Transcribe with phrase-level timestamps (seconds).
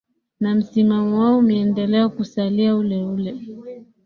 [0.39, 3.47] na msimamo wao umeendelea kusalia ule ule